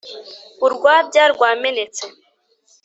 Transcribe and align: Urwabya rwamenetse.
Urwabya 0.65 1.23
rwamenetse. 1.33 2.03